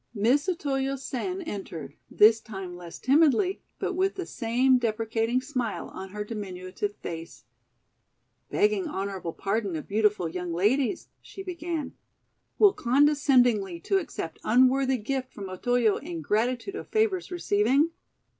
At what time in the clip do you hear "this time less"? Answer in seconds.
2.09-2.97